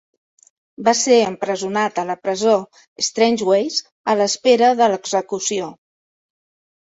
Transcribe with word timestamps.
Va 0.85 0.93
ser 0.99 1.17
empresonat 1.31 2.01
a 2.03 2.05
la 2.07 2.15
presó 2.23 2.53
Strangeways 3.09 3.77
a 4.15 4.17
l'espera 4.23 4.71
de 4.81 4.89
l'execució. 4.95 5.69